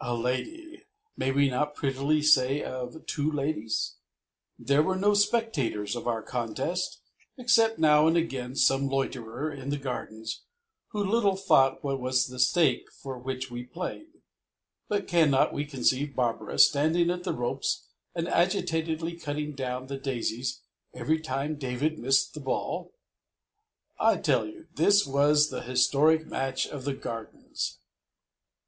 [0.00, 0.84] A lady!
[1.16, 3.96] May we not prettily say of two ladies?
[4.56, 7.00] There were no spectators of our contest
[7.36, 10.44] except now and again some loiterer in the Gardens
[10.90, 14.22] who little thought what was the stake for which we played,
[14.86, 20.62] but cannot we conceive Barbara standing at the ropes and agitatedly cutting down the daisies
[20.94, 22.94] every time David missed the ball?
[23.98, 27.80] I tell you, this was the historic match of the Gardens.